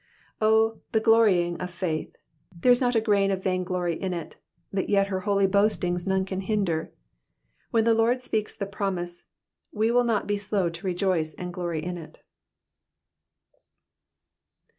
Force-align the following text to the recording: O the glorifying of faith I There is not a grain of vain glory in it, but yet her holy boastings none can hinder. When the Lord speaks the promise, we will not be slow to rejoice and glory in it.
O 0.41 0.81
the 0.93 0.99
glorifying 0.99 1.61
of 1.61 1.69
faith 1.69 2.15
I 2.15 2.57
There 2.61 2.71
is 2.71 2.81
not 2.81 2.95
a 2.95 3.01
grain 3.01 3.29
of 3.29 3.43
vain 3.43 3.63
glory 3.63 4.01
in 4.01 4.15
it, 4.15 4.35
but 4.73 4.89
yet 4.89 5.09
her 5.09 5.19
holy 5.29 5.45
boastings 5.45 6.07
none 6.07 6.25
can 6.25 6.41
hinder. 6.41 6.91
When 7.69 7.83
the 7.83 7.93
Lord 7.93 8.23
speaks 8.23 8.55
the 8.55 8.65
promise, 8.65 9.25
we 9.71 9.91
will 9.91 10.03
not 10.03 10.25
be 10.25 10.39
slow 10.39 10.69
to 10.71 10.85
rejoice 10.87 11.35
and 11.35 11.53
glory 11.53 11.83
in 11.85 11.99
it. 11.99 12.19